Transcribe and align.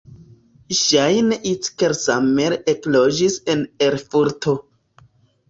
Ŝajne 0.77 1.37
Ickelsamer 1.49 2.57
ekloĝis 2.75 3.37
en 3.55 3.63
Erfurto. 3.91 4.57